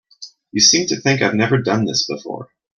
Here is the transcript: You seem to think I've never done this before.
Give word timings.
You 0.51 0.61
seem 0.61 0.87
to 0.87 0.99
think 0.99 1.21
I've 1.21 1.35
never 1.35 1.59
done 1.61 1.85
this 1.85 2.07
before. 2.07 2.49